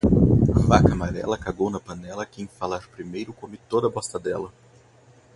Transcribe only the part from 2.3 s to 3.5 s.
falar primeiro